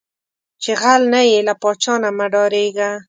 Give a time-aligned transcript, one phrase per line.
[0.63, 2.89] چې غل نۀ یې، لۀ پاچا نه مۀ ډارېږه